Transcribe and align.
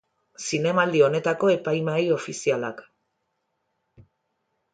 Zinemaldi 0.43 1.03
honetako 1.07 1.51
epaimahai 1.57 2.07
ofizialak. 2.15 2.83